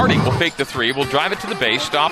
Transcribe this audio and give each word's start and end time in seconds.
Harding 0.00 0.24
will 0.24 0.32
fake 0.32 0.56
the 0.56 0.64
three, 0.64 0.92
will 0.92 1.04
drive 1.04 1.30
it 1.30 1.40
to 1.40 1.46
the 1.46 1.54
base, 1.56 1.82
stop. 1.82 2.10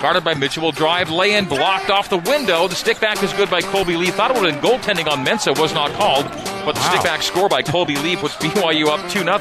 Guarded 0.00 0.22
by 0.22 0.34
Mitchell, 0.34 0.62
will 0.62 0.70
drive, 0.70 1.10
lay 1.10 1.34
in, 1.34 1.46
blocked 1.46 1.90
off 1.90 2.08
the 2.08 2.18
window. 2.18 2.68
The 2.68 2.76
stick 2.76 3.00
back 3.00 3.20
is 3.24 3.32
good 3.32 3.50
by 3.50 3.60
Kolby 3.60 3.98
Lee. 3.98 4.12
Thought 4.12 4.30
it 4.30 4.40
would 4.40 4.52
have 4.52 4.62
been 4.62 4.70
goaltending 4.70 5.10
on 5.10 5.26
Mensah, 5.26 5.58
was 5.58 5.74
not 5.74 5.90
called. 5.94 6.26
But 6.64 6.76
the 6.76 6.80
Wow. 6.80 6.90
stick 6.90 7.02
back 7.02 7.22
score 7.22 7.48
by 7.48 7.60
Kolby 7.60 8.00
Lee 8.04 8.14
puts 8.14 8.36
BYU 8.40 8.86
up 8.86 9.00
2 9.10 9.24
0. 9.24 9.38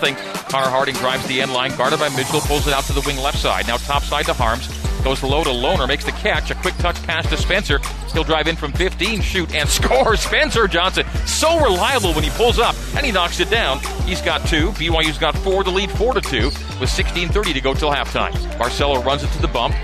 Connor 0.49 0.69
Harding 0.71 0.95
drives 0.95 1.23
the 1.27 1.39
end 1.39 1.53
line, 1.53 1.75
guarded 1.77 1.99
by 1.99 2.09
Mitchell, 2.09 2.41
pulls 2.41 2.65
it 2.65 2.73
out 2.73 2.85
to 2.85 2.93
the 2.93 3.01
wing 3.01 3.17
left 3.19 3.37
side. 3.37 3.67
Now 3.67 3.77
top 3.77 4.01
side 4.01 4.25
to 4.25 4.33
Haarms. 4.33 4.67
Goes 5.03 5.21
low 5.21 5.43
to 5.43 5.49
Lohner, 5.49 5.87
makes 5.87 6.05
the 6.05 6.11
catch. 6.13 6.49
A 6.49 6.55
quick 6.55 6.75
touch 6.75 7.01
pass 7.03 7.27
to 7.29 7.35
Spencer. 7.37 7.79
He'll 8.13 8.23
drive 8.23 8.47
in 8.47 8.55
from 8.55 8.71
15, 8.71 9.21
shoot, 9.21 9.53
and 9.53 9.67
score. 9.79 10.15
Spencer 10.15 10.67
Johnson, 10.67 11.05
so 11.25 11.59
reliable 11.59 12.13
when 12.13 12.23
he 12.23 12.29
pulls 12.31 12.57
up, 12.57 12.75
and 12.95 13.05
he 13.05 13.11
knocks 13.11 13.39
it 13.39 13.49
down. 13.49 13.79
He's 14.05 14.21
got 14.21 14.45
two. 14.47 14.69
BYU's 14.71 15.17
got 15.17 15.35
four 15.37 15.63
to 15.63 15.69
lead 15.69 15.91
4 15.91 16.13
to 16.13 16.21
2, 16.21 16.45
with 16.45 16.89
16.30 16.89 17.53
to 17.53 17.61
go 17.61 17.73
till 17.73 17.91
halftime. 17.91 18.31
Barcelo 18.57 19.03
runs 19.03 19.23
it 19.23 19.31
to 19.31 19.41
the 19.41 19.47
bump 19.47 19.75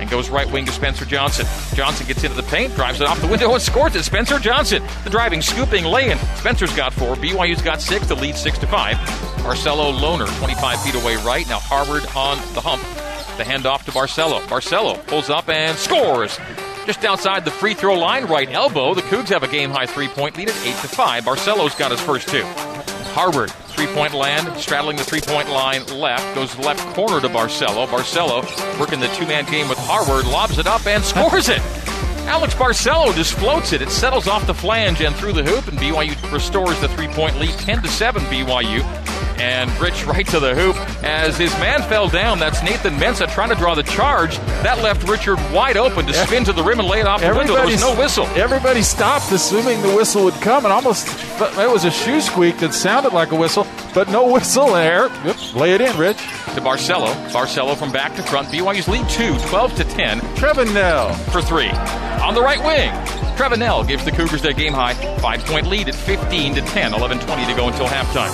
and 0.00 0.10
goes 0.10 0.28
right 0.28 0.50
wing 0.50 0.66
to 0.66 0.72
Spencer 0.72 1.04
Johnson. 1.04 1.46
Johnson 1.74 2.06
gets 2.06 2.24
into 2.24 2.36
the 2.36 2.42
paint, 2.44 2.74
drives 2.74 3.00
it 3.00 3.06
off 3.06 3.20
the 3.20 3.26
window, 3.28 3.52
and 3.52 3.62
scores 3.62 3.94
it. 3.94 4.02
Spencer 4.02 4.38
Johnson, 4.38 4.82
the 5.04 5.10
driving, 5.10 5.40
scooping, 5.40 5.84
laying. 5.84 6.18
Spencer's 6.36 6.74
got 6.74 6.92
four. 6.92 7.14
BYU's 7.16 7.62
got 7.62 7.80
six. 7.80 8.08
The 8.08 8.16
lead 8.16 8.36
six 8.36 8.58
to 8.58 8.66
five. 8.66 8.96
Barcelo 9.46 9.96
Lohner, 9.96 10.26
25 10.38 10.82
feet 10.82 10.94
away 10.96 11.16
right. 11.24 11.48
Now 11.48 11.60
Harward 11.60 12.04
on 12.16 12.38
the 12.54 12.60
hump. 12.60 12.82
The 13.36 13.44
handoff 13.44 13.84
to 13.84 13.90
Barcelo. 13.90 14.40
Barcelo 14.46 15.04
pulls 15.06 15.28
up 15.28 15.48
and 15.48 15.76
scores. 15.76 16.38
Just 16.86 17.04
outside 17.04 17.44
the 17.44 17.50
free 17.50 17.74
throw 17.74 17.98
line, 17.98 18.26
right 18.26 18.48
elbow. 18.50 18.94
The 18.94 19.02
Cougs 19.02 19.28
have 19.28 19.42
a 19.42 19.48
game 19.48 19.70
high 19.70 19.86
three 19.86 20.08
point 20.08 20.36
lead 20.36 20.48
at 20.48 20.56
eight 20.64 20.76
to 20.76 20.88
five. 20.88 21.24
Barcelo's 21.24 21.74
got 21.74 21.90
his 21.90 22.00
first 22.00 22.28
two. 22.28 22.44
Harward, 23.12 23.50
three 23.50 23.88
point 23.88 24.14
land, 24.14 24.56
straddling 24.58 24.96
the 24.96 25.04
three 25.04 25.20
point 25.20 25.50
line 25.50 25.84
left, 25.86 26.34
goes 26.34 26.56
left 26.58 26.80
corner 26.94 27.20
to 27.20 27.28
Barcelo. 27.28 27.86
Barcelo 27.86 28.42
working 28.78 29.00
the 29.00 29.08
two 29.08 29.26
man 29.26 29.44
game 29.50 29.68
with 29.68 29.78
Harward, 29.78 30.26
lobs 30.26 30.58
it 30.58 30.66
up 30.66 30.86
and 30.86 31.04
scores 31.04 31.48
it. 31.48 31.60
Alex 32.26 32.54
Barcelo 32.54 33.14
just 33.14 33.34
floats 33.34 33.72
it. 33.72 33.82
It 33.82 33.90
settles 33.90 34.26
off 34.26 34.46
the 34.46 34.54
flange 34.54 35.00
and 35.00 35.14
through 35.14 35.32
the 35.32 35.44
hoop, 35.44 35.68
and 35.68 35.78
BYU 35.78 36.32
restores 36.32 36.80
the 36.80 36.88
three 36.88 37.08
point 37.08 37.38
lead 37.38 37.56
10 37.58 37.82
to 37.82 37.88
7 37.88 38.22
BYU. 38.24 39.25
And 39.38 39.70
Rich 39.80 40.04
right 40.06 40.26
to 40.28 40.40
the 40.40 40.54
hoop 40.54 40.76
as 41.04 41.36
his 41.36 41.52
man 41.58 41.82
fell 41.82 42.08
down. 42.08 42.38
That's 42.38 42.62
Nathan 42.62 42.94
Mensah 42.94 43.28
trying 43.32 43.50
to 43.50 43.54
draw 43.54 43.74
the 43.74 43.82
charge. 43.82 44.38
That 44.62 44.82
left 44.82 45.06
Richard 45.08 45.36
wide 45.52 45.76
open 45.76 46.06
to 46.06 46.12
spin 46.14 46.44
to 46.44 46.52
the 46.52 46.62
rim 46.62 46.78
and 46.80 46.88
lay 46.88 47.00
it 47.00 47.06
off 47.06 47.20
the 47.20 47.34
window. 47.34 47.54
There 47.54 47.66
was 47.66 47.80
no 47.80 47.94
whistle. 47.96 48.26
Everybody 48.28 48.82
stopped, 48.82 49.30
assuming 49.32 49.82
the 49.82 49.94
whistle 49.94 50.24
would 50.24 50.34
come, 50.34 50.64
and 50.64 50.72
almost 50.72 51.06
it 51.40 51.70
was 51.70 51.84
a 51.84 51.90
shoe 51.90 52.20
squeak 52.20 52.58
that 52.58 52.72
sounded 52.74 53.12
like 53.12 53.32
a 53.32 53.36
whistle, 53.36 53.66
but 53.94 54.08
no 54.08 54.26
whistle 54.32 54.72
there. 54.72 55.08
Yep, 55.24 55.54
lay 55.54 55.72
it 55.74 55.80
in, 55.80 55.96
Rich. 55.98 56.16
To 56.16 56.60
Barcelo. 56.62 57.08
Barcelo 57.30 57.76
from 57.76 57.92
back 57.92 58.14
to 58.16 58.22
front. 58.22 58.48
BYU's 58.48 58.88
lead 58.88 59.06
two, 59.10 59.36
12 59.48 59.74
to 59.76 59.84
10. 59.84 60.20
Trevin 60.36 60.72
Knell. 60.72 61.12
for 61.30 61.42
three. 61.42 61.68
On 62.22 62.34
the 62.34 62.40
right 62.40 62.58
wing, 62.64 62.90
Trevin 63.36 63.58
Knell 63.58 63.84
gives 63.84 64.02
the 64.04 64.10
Cougars 64.10 64.40
their 64.40 64.54
game 64.54 64.72
high 64.72 64.94
five 65.18 65.44
point 65.44 65.66
lead 65.66 65.88
at 65.88 65.94
15 65.94 66.54
to 66.54 66.62
10, 66.62 66.94
11 66.94 67.18
20 67.20 67.46
to 67.46 67.54
go 67.54 67.68
until 67.68 67.86
halftime. 67.86 68.30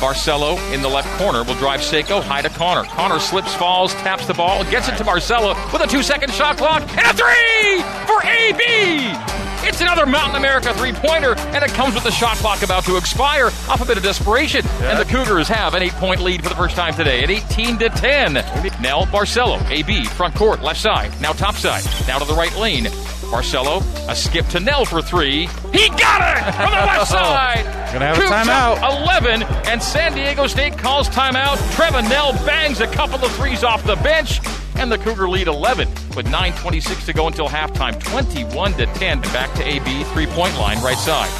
Barcelo 0.00 0.56
in 0.72 0.80
the 0.80 0.88
left 0.88 1.08
corner 1.18 1.44
will 1.44 1.54
drive 1.56 1.80
Seiko 1.80 2.22
high 2.22 2.40
to 2.42 2.48
Connor. 2.48 2.84
Connor 2.84 3.18
slips, 3.18 3.54
falls, 3.54 3.92
taps 3.96 4.26
the 4.26 4.34
ball, 4.34 4.64
gets 4.64 4.88
it 4.88 4.96
to 4.96 5.04
Barcelo 5.04 5.54
with 5.72 5.82
a 5.82 5.86
two 5.86 6.02
second 6.02 6.32
shot 6.32 6.56
clock 6.56 6.80
and 6.82 7.06
a 7.06 7.12
three 7.12 7.82
for 8.06 8.22
AB. 8.26 9.36
It's 9.68 9.80
another 9.80 10.06
Mountain 10.06 10.36
America 10.36 10.72
three 10.74 10.92
pointer, 10.92 11.34
and 11.36 11.62
it 11.64 11.70
comes 11.72 11.94
with 11.94 12.04
the 12.04 12.10
shot 12.10 12.36
clock 12.36 12.62
about 12.62 12.84
to 12.84 12.96
expire 12.96 13.46
off 13.68 13.80
a 13.82 13.84
bit 13.84 13.96
of 13.96 14.02
desperation. 14.04 14.64
And 14.80 14.98
the 14.98 15.04
Cougars 15.04 15.48
have 15.48 15.74
an 15.74 15.82
eight 15.82 15.92
point 15.94 16.20
lead 16.20 16.42
for 16.42 16.48
the 16.48 16.54
first 16.54 16.76
time 16.76 16.94
today 16.94 17.24
at 17.24 17.30
18 17.30 17.78
to 17.78 17.88
10. 17.88 18.34
Knell 18.80 19.06
Barcelo, 19.06 19.60
AB, 19.68 20.04
front 20.04 20.34
court, 20.34 20.62
left 20.62 20.80
side, 20.80 21.10
now 21.20 21.32
top 21.32 21.56
side, 21.56 21.84
now 22.06 22.18
to 22.18 22.24
the 22.24 22.34
right 22.34 22.56
lane. 22.56 22.86
Barcelo, 23.30 23.82
a 24.08 24.14
skip 24.14 24.46
to 24.48 24.60
Knell 24.60 24.84
for 24.84 25.02
three. 25.02 25.46
He 25.72 25.88
got 25.90 26.38
it 26.38 26.54
from 26.54 26.70
the 26.70 26.86
left 26.86 27.08
side. 27.10 27.64
Gonna 27.92 28.06
have 28.06 28.18
a 28.18 28.20
Cougs 28.20 28.44
timeout. 28.44 29.02
11, 29.02 29.42
and 29.68 29.82
San 29.82 30.14
Diego 30.14 30.46
State 30.46 30.78
calls 30.78 31.08
timeout. 31.08 31.56
Trevin 31.74 32.08
Knell 32.08 32.32
bangs 32.46 32.80
a 32.80 32.86
couple 32.86 33.24
of 33.24 33.30
threes 33.32 33.64
off 33.64 33.84
the 33.84 33.96
bench, 33.96 34.40
and 34.76 34.90
the 34.90 34.98
Cougar 34.98 35.28
lead 35.28 35.48
11 35.48 35.88
with 36.16 36.26
9:26 36.26 37.04
to 37.06 37.12
go 37.12 37.26
until 37.26 37.48
halftime. 37.48 37.98
21 38.02 38.72
to 38.74 38.86
10. 38.86 39.20
Back 39.22 39.52
to 39.54 39.66
AB 39.66 40.04
three-point 40.04 40.56
line, 40.58 40.80
right 40.82 40.98
side. 40.98 41.30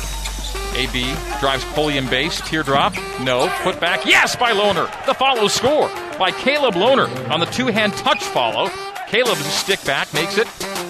AB 0.77 1.15
drives 1.41 1.65
Pulliam 1.73 2.07
base, 2.09 2.41
teardrop, 2.43 2.95
no, 3.21 3.49
put 3.63 3.81
back, 3.81 4.05
yes, 4.05 4.37
by 4.37 4.53
Lohner. 4.53 4.87
The 5.07 5.15
follow 5.15 5.49
score 5.49 5.89
by 6.19 6.31
Caleb 6.33 6.75
Lohner 6.75 7.09
on 7.31 7.41
the 7.41 7.47
two-hand 7.47 7.95
touch 7.95 8.23
follow. 8.23 8.69
Caleb's 9.09 9.41
stick 9.47 9.83
back 9.85 10.13
makes 10.13 10.37
it 10.37 10.47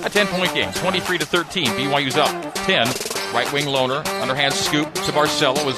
a 0.07 0.09
10-point 0.09 0.55
game, 0.55 0.73
23 0.73 1.19
to 1.19 1.27
13. 1.27 1.67
BYU's 1.67 2.17
up 2.17 2.31
10. 2.55 2.87
Right 3.35 3.53
wing 3.53 3.65
Lohner, 3.65 4.07
underhand 4.23 4.55
scoop 4.55 4.93
to 4.95 5.13
Barcelo 5.13 5.59
as 5.67 5.77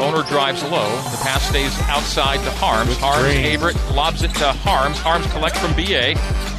Lohner 0.00 0.26
drives 0.28 0.64
low. 0.64 0.88
The 1.12 1.18
pass 1.22 1.48
stays 1.48 1.78
outside 1.82 2.38
to 2.38 2.50
Haarms. 2.58 2.96
Haarms, 2.96 3.22
green. 3.22 3.46
Averette 3.46 3.94
lobs 3.94 4.22
it 4.22 4.34
to 4.34 4.52
Haarms. 4.52 4.96
Haarms 4.96 5.30
collects 5.30 5.60
from 5.60 5.72
BA. 5.74 6.14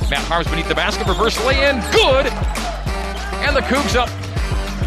Matt 0.09 0.23
Haarms 0.29 0.49
beneath 0.49 0.69
the 0.69 0.75
basket, 0.75 1.05
reverse 1.07 1.37
lay 1.45 1.69
in, 1.69 1.81
good. 1.91 2.27
And 3.43 3.53
the 3.53 3.61
Cougs 3.61 3.95
up 3.95 4.09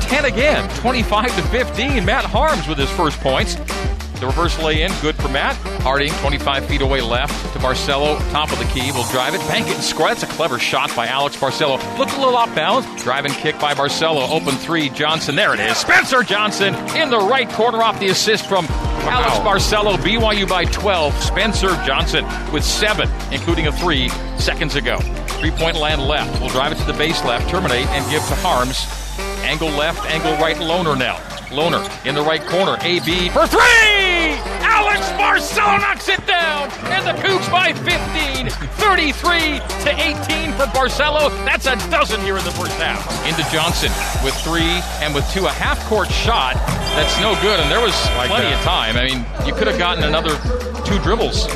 10 0.00 0.24
again, 0.24 0.68
25 0.80 1.36
to 1.36 1.42
15. 1.42 2.04
Matt 2.04 2.24
Haarms 2.24 2.66
with 2.66 2.78
his 2.78 2.90
first 2.92 3.20
points. 3.20 3.56
The 4.20 4.26
reverse 4.26 4.58
lay 4.62 4.82
in, 4.82 4.92
good 5.00 5.16
for 5.16 5.28
Matt. 5.28 5.56
Harding, 5.80 6.12
25 6.20 6.66
feet 6.66 6.82
away 6.82 7.00
left 7.00 7.32
to 7.54 7.58
Barcelo, 7.58 8.18
top 8.32 8.52
of 8.52 8.58
the 8.58 8.66
key, 8.66 8.92
will 8.92 9.08
drive 9.10 9.34
it, 9.34 9.38
bank 9.48 9.66
it, 9.66 9.76
and 9.76 9.82
score. 9.82 10.08
That's 10.08 10.22
a 10.22 10.26
clever 10.26 10.58
shot 10.58 10.94
by 10.94 11.06
Alex 11.06 11.36
Barcelo. 11.36 11.78
Look 11.98 12.12
a 12.12 12.16
little 12.16 12.36
off 12.36 12.54
balance. 12.54 13.02
Driving 13.02 13.32
kick 13.32 13.58
by 13.58 13.72
Barcelo, 13.72 14.28
open 14.28 14.56
three. 14.56 14.90
Johnson, 14.90 15.36
there 15.36 15.54
it 15.54 15.60
is. 15.60 15.78
Spencer 15.78 16.22
Johnson 16.22 16.74
in 16.94 17.08
the 17.08 17.18
right 17.18 17.48
corner 17.48 17.82
off 17.82 17.98
the 17.98 18.08
assist 18.08 18.46
from 18.46 18.66
Alex 18.68 19.38
Barcelo. 19.38 19.96
BYU 19.96 20.46
by 20.46 20.66
12. 20.66 21.14
Spencer 21.22 21.70
Johnson 21.86 22.26
with 22.52 22.62
seven, 22.62 23.08
including 23.32 23.68
a 23.68 23.72
three 23.72 24.10
seconds 24.38 24.74
ago. 24.74 24.98
Three 25.40 25.50
point 25.50 25.78
land 25.78 26.02
left. 26.02 26.38
We'll 26.42 26.50
drive 26.50 26.72
it 26.72 26.78
to 26.78 26.84
the 26.84 26.98
base 26.98 27.24
left, 27.24 27.48
terminate, 27.48 27.86
and 27.86 28.10
give 28.10 28.20
to 28.24 28.34
Haarms. 28.34 28.86
Angle 29.44 29.70
left, 29.70 30.04
angle 30.10 30.32
right, 30.32 30.56
Lohner 30.56 30.98
now. 30.98 31.16
Lohner 31.48 32.06
in 32.06 32.14
the 32.14 32.22
right 32.22 32.44
corner. 32.46 32.76
AB 32.82 33.30
for 33.30 33.46
three! 33.46 33.99
Alex 35.18 35.52
Barcelo 35.52 35.80
knocks 35.80 36.08
it 36.08 36.26
down! 36.26 36.70
And 36.92 37.06
the 37.06 37.22
Cougs 37.22 37.50
by 37.50 37.72
15. 37.72 38.50
33 38.50 39.60
to 39.84 39.90
18 39.90 40.52
for 40.52 40.66
Barcelo. 40.66 41.30
That's 41.44 41.66
a 41.66 41.76
dozen 41.90 42.20
here 42.22 42.36
in 42.36 42.44
the 42.44 42.50
first 42.50 42.72
half. 42.72 43.00
Into 43.26 43.48
Johnson 43.50 43.90
with 44.24 44.34
three 44.42 44.80
and 45.02 45.14
with 45.14 45.28
two. 45.32 45.46
A 45.46 45.50
half 45.50 45.84
court 45.86 46.10
shot 46.10 46.56
that's 46.96 47.20
no 47.20 47.40
good. 47.40 47.60
And 47.60 47.70
there 47.70 47.80
was 47.80 47.94
plenty 48.26 48.50
that. 48.50 48.58
of 48.58 48.64
time. 48.64 48.96
I 48.96 49.06
mean, 49.06 49.46
you 49.46 49.54
could 49.54 49.68
have 49.68 49.78
gotten 49.78 50.02
another 50.04 50.34
two 50.84 50.98
dribbles. 50.98 51.46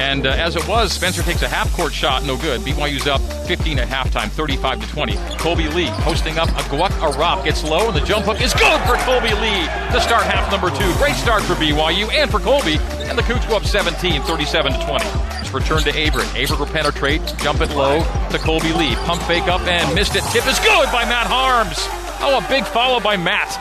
And 0.00 0.26
uh, 0.26 0.30
as 0.30 0.56
it 0.56 0.66
was, 0.66 0.94
Spencer 0.94 1.22
takes 1.22 1.42
a 1.42 1.48
half 1.48 1.70
court 1.76 1.92
shot, 1.92 2.24
no 2.24 2.38
good. 2.38 2.62
BYU's 2.62 3.06
up 3.06 3.20
15 3.46 3.78
at 3.80 3.86
halftime, 3.86 4.30
35 4.30 4.80
to 4.80 4.88
20. 4.88 5.12
Kolby 5.36 5.72
Lee 5.74 5.90
posting 6.00 6.38
up 6.38 6.48
a 6.48 6.62
Aguek 6.62 6.88
Arop 7.04 7.44
gets 7.44 7.62
low, 7.62 7.88
and 7.88 7.94
the 7.94 8.00
jump 8.00 8.24
hook 8.24 8.40
is 8.40 8.54
good 8.54 8.80
for 8.88 8.96
Kolby 9.04 9.38
Lee 9.42 9.66
to 9.92 10.00
start 10.00 10.22
half 10.22 10.50
number 10.50 10.70
two. 10.70 10.90
Great 10.96 11.16
start 11.16 11.42
for 11.42 11.52
BYU 11.54 12.10
and 12.14 12.30
for 12.30 12.38
Kolby, 12.38 12.80
and 13.10 13.18
the 13.18 13.22
Cougs 13.22 13.46
go 13.46 13.58
up 13.58 13.64
17, 13.64 14.22
37 14.22 14.72
to 14.72 14.86
20. 14.86 15.04
It's 15.38 15.52
returned 15.52 15.84
to 15.84 15.90
Averette. 15.90 16.34
Averette 16.34 16.58
will 16.58 16.66
penetrate, 16.66 17.20
jump 17.36 17.60
it 17.60 17.68
low 17.76 17.98
to 18.30 18.38
Kolby 18.38 18.74
Lee. 18.78 18.94
Pump 19.04 19.20
fake 19.24 19.48
up 19.48 19.60
and 19.68 19.94
missed 19.94 20.16
it. 20.16 20.22
Tip 20.32 20.46
is 20.46 20.58
good 20.60 20.86
by 20.90 21.04
Matt 21.04 21.26
Haarms. 21.26 21.76
Oh, 22.22 22.40
a 22.42 22.48
big 22.48 22.64
follow 22.64 23.00
by 23.00 23.18
Matt. 23.18 23.52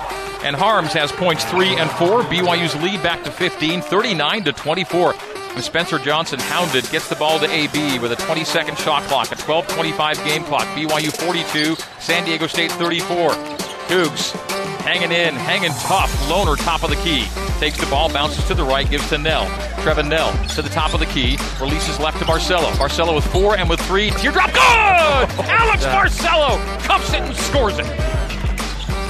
And 0.42 0.56
Haarms 0.56 0.94
has 0.94 1.12
points 1.12 1.44
three 1.44 1.76
and 1.76 1.92
four. 1.92 2.24
BYU's 2.24 2.82
lead 2.82 3.04
back 3.04 3.26
to 3.26 3.32
15, 3.32 3.82
39 3.82 4.44
to 4.46 4.54
24. 4.54 5.14
And 5.56 5.64
Spencer 5.64 6.00
Johnson 6.00 6.40
hounded, 6.40 6.90
gets 6.90 7.10
the 7.10 7.16
ball 7.16 7.40
to 7.40 7.50
AB 7.50 8.00
with 8.00 8.12
a 8.12 8.16
20 8.16 8.44
second 8.44 8.78
shot 8.78 9.04
clock, 9.04 9.32
a 9.32 9.36
12 9.36 9.68
25 9.68 10.24
game 10.24 10.44
clock. 10.44 10.66
BYU 10.76 11.12
42, 11.12 11.76
San 12.00 12.26
Diego 12.26 12.48
State 12.48 12.72
34. 12.74 13.32
Cougs 13.90 14.32
hanging 14.82 15.12
in, 15.12 15.36
hanging 15.36 15.72
tough. 15.72 16.12
Lohner, 16.30 16.58
top 16.64 16.84
of 16.84 16.90
the 16.90 16.96
key. 16.98 17.26
Takes 17.60 17.78
the 17.78 17.86
ball, 17.88 18.12
bounces 18.12 18.46
to 18.48 18.54
the 18.54 18.64
right, 18.64 18.90
gives 18.90 19.08
to 19.10 19.18
Knell. 19.18 19.46
Trevin 19.84 20.08
Knell 20.08 20.32
to 20.50 20.62
the 20.62 20.70
top 20.70 20.94
of 20.94 21.00
the 21.00 21.06
key, 21.08 21.38
releases 21.60 22.00
left 22.00 22.20
to 22.20 22.26
Barcelo. 22.26 22.72
Barcelo 22.74 23.16
with 23.16 23.26
four 23.28 23.58
and 23.58 23.70
with 23.70 23.80
three. 23.82 24.12
Teardrop, 24.12 24.54
good! 24.54 24.60
Alex 25.50 25.86
Barcelo 25.86 26.58
cups 26.84 27.14
it 27.14 27.22
and 27.22 27.36
scores 27.36 27.78
it. 27.80 27.86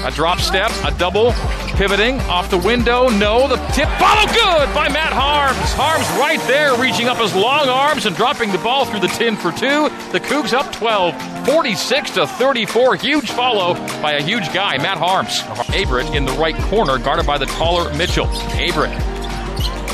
A 0.06 0.12
drop 0.12 0.40
step, 0.40 0.72
a 0.86 0.92
double, 0.98 1.34
pivoting 1.80 2.20
off 2.28 2.50
the 2.52 2.58
window. 2.58 3.08
No, 3.08 3.48
the 3.48 3.56
tip 3.72 3.88
follow 3.98 4.28
good 4.34 4.68
by 4.76 4.90
Matt 4.90 5.14
Haarms. 5.14 5.56
Haarms 5.76 6.20
right 6.20 6.40
there, 6.46 6.76
reaching 6.78 7.08
up 7.08 7.16
his 7.18 7.34
long 7.34 7.70
arms 7.70 8.06
and 8.06 8.14
dropping 8.18 8.52
the 8.52 8.58
ball 8.58 8.84
through 8.84 9.00
the 9.00 9.08
tin 9.08 9.38
for 9.38 9.54
two. 9.54 9.88
The 10.12 10.20
Cougs 10.20 10.52
up 10.52 10.74
12, 10.74 11.46
46 11.46 12.12
to 12.12 12.28
34. 12.28 12.96
Huge 12.98 13.32
follow 13.32 13.76
by 14.02 14.12
a 14.14 14.22
huge 14.22 14.54
guy, 14.54 14.78
Matt 14.78 14.98
Haarms. 14.98 15.40
Averette 15.74 16.14
in 16.14 16.26
the 16.26 16.34
right 16.34 16.56
corner, 16.64 16.98
guarded 17.00 17.26
by 17.26 17.38
the 17.38 17.46
taller 17.46 17.92
Mitchell. 17.96 18.28
Averette 18.28 19.06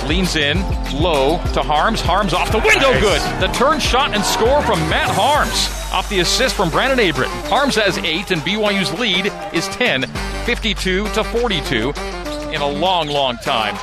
Leans 0.08 0.36
in, 0.36 0.60
low 0.94 1.38
to 1.54 1.62
Haarms. 1.62 2.00
Haarms 2.02 2.34
off 2.34 2.52
the 2.52 2.60
window, 2.60 2.92
Nice. 2.92 3.02
good. 3.02 3.42
The 3.48 3.54
turn 3.54 3.80
shot 3.80 4.14
and 4.16 4.24
score 4.24 4.62
from 4.64 4.80
Matt 4.90 5.10
Haarms. 5.16 5.72
Off 5.94 6.10
the 6.10 6.20
assist 6.20 6.56
from 6.56 6.70
Brandon 6.72 7.00
Averette. 7.00 7.30
Haarms 7.50 7.76
has 7.76 7.98
eight, 8.00 8.30
and 8.32 8.42
BYU's 8.42 8.92
lead 9.00 9.32
is 9.54 9.68
10, 9.70 10.02
52 10.46 11.08
to 11.10 11.24
42 11.24 11.90
in 12.54 12.62
a 12.62 12.68
long, 12.68 13.08
long 13.08 13.36
time. 13.38 13.76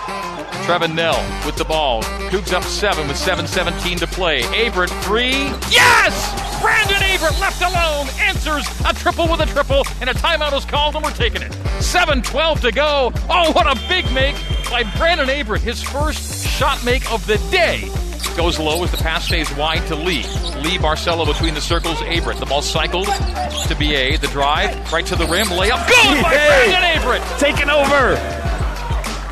Trevin 0.65 0.95
Knell 0.95 1.21
with 1.45 1.57
the 1.57 1.65
ball. 1.65 2.05
Cougs 2.31 2.53
up 2.53 2.63
seven 2.63 3.09
with 3.09 3.17
7.17 3.17 3.99
to 3.99 4.07
play. 4.07 4.45
Averette 4.45 4.91
three. 5.03 5.51
Yes! 5.71 6.63
Brandon 6.63 7.03
Averette 7.03 7.41
left 7.41 7.61
alone 7.63 8.07
answers 8.21 8.65
a 8.89 8.95
triple 8.95 9.27
with 9.29 9.41
a 9.41 9.47
triple, 9.47 9.85
and 10.01 10.09
a 10.09 10.15
timeout 10.15 10.57
is 10.57 10.65
called, 10.65 10.95
and 10.95 11.05
we're 11.05 11.11
taking 11.11 11.43
it. 11.43 11.51
7.12 11.81 12.61
to 12.61 12.71
go. 12.71 13.13
Oh, 13.29 13.51
what 13.53 13.67
a 13.67 13.75
big 13.89 14.05
make 14.13 14.37
by 14.71 14.85
Brandon 14.97 15.29
Averette. 15.29 15.63
His 15.63 15.83
first 15.83 16.47
shot 16.47 16.85
make 16.85 17.11
of 17.13 17.27
the 17.27 17.39
day. 17.51 17.91
Goes 18.37 18.59
low 18.59 18.83
as 18.83 18.91
the 18.91 18.97
pass 18.97 19.27
stays 19.27 19.55
wide 19.57 19.87
to 19.89 19.95
Lee. 19.95 20.23
Lee 20.63 20.79
Barcelo 20.79 21.27
between 21.27 21.55
the 21.55 21.61
circles. 21.61 22.01
Averette. 22.03 22.39
The 22.39 22.47
ball 22.47 22.63
cycled 22.63 23.07
to 23.07 23.75
BA. 23.79 24.19
The 24.19 24.29
drive 24.33 24.91
right 24.93 25.05
to 25.07 25.17
the 25.17 25.27
rim. 25.27 25.47
Layup. 25.49 25.87
Good 25.87 26.23
by 26.23 26.31
Hey! 26.35 26.71
Brandon 26.71 26.83
Averette. 27.03 27.39
Taking 27.39 27.69
over. 27.71 28.17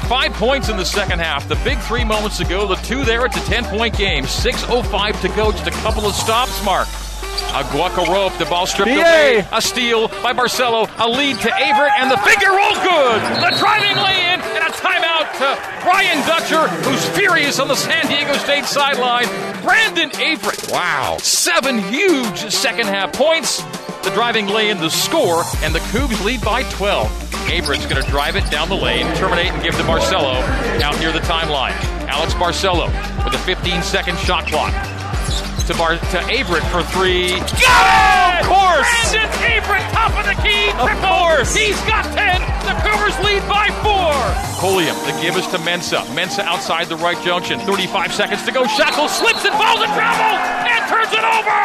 Five 0.06 0.32
points 0.34 0.68
in 0.68 0.76
the 0.76 0.84
second 0.84 1.20
half. 1.20 1.48
The 1.48 1.54
big 1.64 1.78
three 1.80 2.04
moments 2.04 2.40
ago, 2.40 2.66
the 2.66 2.74
two 2.76 3.04
there. 3.04 3.24
It's 3.26 3.36
a 3.36 3.40
10 3.46 3.64
point 3.66 3.96
game. 3.96 4.24
6.05 4.24 5.20
to 5.22 5.28
go. 5.28 5.52
Just 5.52 5.66
a 5.66 5.70
couple 5.82 6.04
of 6.04 6.14
stops, 6.14 6.62
Mark. 6.64 6.88
A 7.54 7.62
Guaca 7.72 8.06
rope, 8.06 8.36
the 8.38 8.44
ball 8.44 8.66
stripped 8.66 8.90
BA. 8.90 9.00
away. 9.00 9.46
A 9.52 9.62
steal 9.62 10.08
by 10.22 10.32
Barcelo. 10.32 10.90
A 10.98 11.08
lead 11.08 11.38
to 11.40 11.50
Averette, 11.52 11.92
and 11.98 12.10
the 12.10 12.16
finger 12.18 12.50
roll 12.50 12.74
good. 12.74 13.22
The 13.42 13.56
driving 13.58 13.96
lay 14.02 14.34
in, 14.34 14.39
timeout 14.80 15.30
to 15.38 15.84
Brian 15.84 16.18
Dutcher, 16.26 16.66
who's 16.82 17.04
furious 17.16 17.58
on 17.58 17.68
the 17.68 17.76
San 17.76 18.06
Diego 18.06 18.32
State 18.34 18.64
sideline. 18.64 19.26
Brandon 19.62 20.10
Averette. 20.16 20.70
Wow. 20.70 21.18
Seven 21.20 21.78
huge 21.78 22.38
second 22.50 22.86
half 22.86 23.12
points. 23.12 23.62
The 24.02 24.10
driving 24.14 24.46
lay 24.46 24.70
in 24.70 24.78
the 24.78 24.88
score, 24.88 25.42
and 25.62 25.74
the 25.74 25.80
Cougs 25.90 26.24
lead 26.24 26.40
by 26.42 26.62
12. 26.70 27.08
Averette's 27.50 27.86
going 27.86 28.02
to 28.02 28.10
drive 28.10 28.36
it 28.36 28.50
down 28.50 28.68
the 28.68 28.76
lane, 28.76 29.06
terminate, 29.16 29.52
and 29.52 29.62
give 29.62 29.74
to 29.74 29.82
Barcelo 29.82 30.40
out 30.82 30.98
near 31.00 31.12
the 31.12 31.18
timeline. 31.20 31.74
Alex 32.08 32.32
Barcelo 32.34 32.86
with 33.24 33.34
a 33.34 33.38
15 33.38 33.82
second 33.82 34.16
shot 34.18 34.46
clock. 34.46 34.72
To 35.70 35.76
Bar 35.78 35.98
to 35.98 36.18
Averette 36.26 36.66
for 36.74 36.82
three. 36.82 37.30
Got 37.30 37.46
it! 37.46 38.42
Of 38.42 38.50
course! 38.50 38.90
Brandon 38.90 39.30
Averette, 39.38 39.86
top 39.94 40.10
of 40.18 40.26
the 40.26 40.34
key. 40.42 40.66
Of 40.74 40.82
triple. 40.82 41.06
course! 41.06 41.54
He's 41.54 41.78
got 41.86 42.02
10. 42.10 42.42
The 42.66 42.74
Cougars 42.82 43.14
lead 43.22 43.46
by 43.46 43.70
four. 43.78 44.10
Pulliam, 44.58 44.96
the 45.06 45.14
give 45.22 45.36
is 45.36 45.46
to 45.54 45.58
Mensah. 45.58 46.02
Mensah 46.10 46.42
outside 46.42 46.88
the 46.88 46.96
right 46.96 47.16
junction. 47.22 47.60
35 47.60 48.12
seconds 48.12 48.44
to 48.46 48.50
go. 48.50 48.64
Schakel 48.64 49.08
slips 49.08 49.44
and 49.44 49.54
falls 49.54 49.78
in 49.78 49.90
trouble 49.94 50.34
and 50.66 50.82
turns 50.90 51.12
it 51.14 51.22
over. 51.22 51.60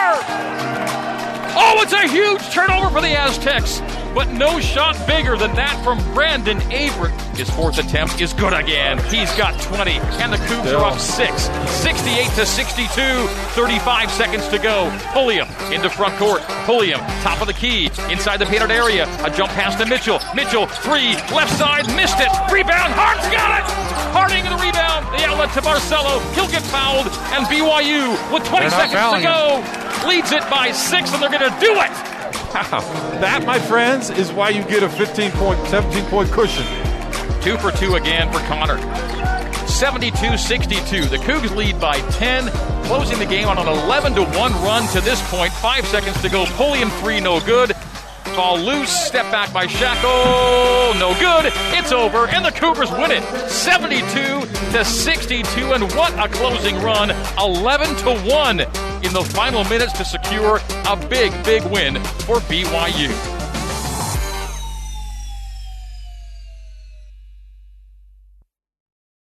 Oh, 1.58 1.82
it's 1.82 1.94
a 1.94 2.08
huge 2.08 2.48
turnover 2.54 2.92
for 2.92 3.02
the 3.02 3.18
Aztecs, 3.18 3.80
but 4.16 4.32
no 4.32 4.62
shot 4.62 4.96
bigger 5.06 5.36
than 5.36 5.54
that 5.56 5.76
from 5.84 6.00
Brandon 6.14 6.58
Averette. 6.72 7.12
His 7.36 7.50
fourth 7.50 7.78
attempt 7.78 8.22
is 8.22 8.32
good 8.32 8.54
again. 8.54 8.98
He's 9.12 9.30
got 9.36 9.60
20, 9.60 9.92
and 10.24 10.32
the 10.32 10.38
Cougs 10.48 10.72
are 10.72 10.86
up 10.86 10.98
six, 10.98 11.52
68 11.84 12.24
to 12.40 12.46
62. 12.46 12.88
35 13.60 14.10
seconds 14.10 14.48
to 14.48 14.58
go. 14.58 14.88
Pulliam 15.12 15.50
into 15.70 15.90
front 15.90 16.16
court. 16.16 16.42
Pulliam, 16.64 17.02
top 17.28 17.42
of 17.42 17.48
the 17.48 17.54
key, 17.54 17.88
inside 18.10 18.38
the 18.38 18.46
painted 18.46 18.72
area. 18.72 19.04
A 19.26 19.30
jump 19.30 19.52
pass 19.52 19.76
to 19.76 19.86
Mitchell. 19.86 20.22
Mitchell, 20.34 20.66
three, 20.66 21.20
left 21.36 21.52
side, 21.60 21.86
missed 21.94 22.24
it. 22.24 22.32
Rebound, 22.50 22.96
Hart's 22.96 23.28
got 23.36 23.60
it. 23.60 23.68
Harding 24.16 24.46
the 24.46 24.56
rebound. 24.64 25.04
The 25.12 25.28
outlet 25.28 25.52
to 25.56 25.62
Barcelo. 25.62 26.24
He'll 26.34 26.48
get 26.48 26.64
fouled, 26.64 27.08
and 27.36 27.46
BYU 27.52 28.16
with 28.32 28.48
20 28.48 28.70
seconds 28.70 29.12
to 29.12 29.22
go 29.22 29.86
leads 30.08 30.32
it 30.32 30.48
by 30.50 30.72
six, 30.72 31.12
and 31.12 31.22
they're 31.22 31.30
going 31.30 31.52
to 31.52 31.60
do 31.60 31.74
it. 31.82 32.15
That, 32.56 33.44
my 33.46 33.60
friends, 33.60 34.10
is 34.10 34.32
why 34.32 34.48
you 34.48 34.64
get 34.64 34.82
a 34.82 34.88
15 34.88 35.32
point, 35.32 35.68
17 35.68 36.06
point 36.06 36.32
cushion. 36.32 36.64
Two 37.42 37.58
for 37.58 37.70
two 37.72 37.96
again 37.96 38.32
for 38.32 38.40
Connor. 38.48 38.78
72 39.68 40.38
62. 40.38 41.06
The 41.06 41.18
Cougs 41.18 41.54
lead 41.54 41.82
by 41.82 42.00
10, 42.12 42.48
closing 42.86 43.20
the 43.20 43.26
game 43.26 43.50
on 43.50 43.58
an 43.58 43.68
11 43.68 44.14
to 44.14 44.24
1 44.24 44.34
run 44.34 44.88
to 44.94 45.02
this 45.02 45.22
point. 45.30 45.52
Five 45.52 45.86
seconds 45.88 46.22
to 46.22 46.30
go. 46.30 46.46
Pulliam 46.56 46.90
three, 47.02 47.20
no 47.20 47.42
good. 47.42 47.76
Ball 48.38 48.58
loose, 48.58 48.90
step 48.90 49.30
back 49.32 49.52
by 49.52 49.68
Schakel, 49.68 50.98
no 50.98 51.14
good. 51.20 51.52
It's 51.78 51.92
over, 51.92 52.26
and 52.28 52.46
the 52.46 52.52
Cougars 52.52 52.90
win 52.92 53.12
it 53.12 53.24
72 53.50 54.00
to 54.72 54.86
62. 54.86 55.74
And 55.74 55.92
what 55.92 56.14
a 56.18 56.30
closing 56.30 56.76
run! 56.78 57.12
11 57.38 57.96
to 57.98 58.18
1 58.32 58.85
in 59.06 59.14
the 59.14 59.24
final 59.24 59.64
minutes 59.66 59.94
to 59.94 60.04
secure 60.04 60.60
a 60.88 60.96
big, 61.08 61.32
big 61.44 61.64
win 61.66 61.96
for 62.26 62.38
BYU. 62.38 63.35